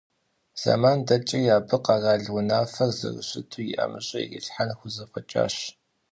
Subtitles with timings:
[0.61, 5.55] Зэман дэкӀри, абы къэрал унафэр зэрыщыту и ӀэмыщӀэ ирилъхьэн хузэфӀэкӀащ.